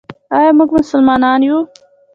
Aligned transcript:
آیا 0.35 0.51
موږ 0.57 0.69
مسلمانان 0.77 1.39
یو؟ 1.47 1.57